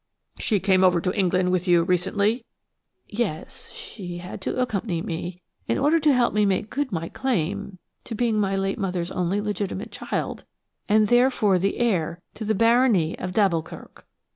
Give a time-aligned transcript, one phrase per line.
[0.39, 2.43] "She came over to England with you recently?"
[3.07, 7.07] "Yes; she had to accompany me in order to help me to make good my
[7.07, 10.43] claim to being my late mother's only legitimate child,
[10.89, 14.07] and therefore the heir to the barony of d'Alboukirk."